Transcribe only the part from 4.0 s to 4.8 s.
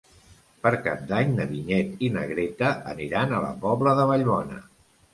de Vallbona.